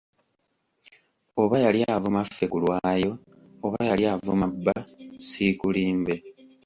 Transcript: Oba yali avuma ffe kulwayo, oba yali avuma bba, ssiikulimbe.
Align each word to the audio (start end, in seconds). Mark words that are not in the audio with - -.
Oba 1.41 1.55
yali 1.65 1.79
avuma 1.95 2.21
ffe 2.27 2.45
kulwayo, 2.51 3.11
oba 3.65 3.79
yali 3.89 4.03
avuma 4.13 4.45
bba, 4.53 4.77
ssiikulimbe. 5.17 6.15